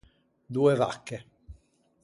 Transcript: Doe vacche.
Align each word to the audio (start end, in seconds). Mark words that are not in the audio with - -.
Doe 0.53 0.73
vacche. 0.81 1.19